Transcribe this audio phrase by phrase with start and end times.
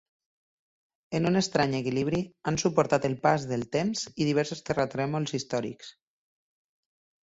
[1.19, 5.97] En un estrany equilibri, han suportat el pas del temps i diversos terratrèmols històrics.